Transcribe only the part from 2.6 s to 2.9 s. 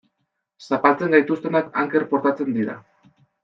dira.